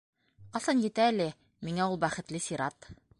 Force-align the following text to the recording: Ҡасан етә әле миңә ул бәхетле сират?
Ҡасан 0.55 0.81
етә 0.85 1.05
әле 1.11 1.27
миңә 1.69 1.87
ул 1.91 2.01
бәхетле 2.07 2.43
сират? 2.49 2.93